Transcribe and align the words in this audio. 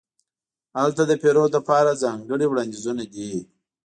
هلته 0.79 1.03
د 1.05 1.11
پیرود 1.21 1.51
لپاره 1.57 1.99
ځانګړې 2.03 2.45
وړاندیزونه 2.49 3.03
دي. 3.13 3.33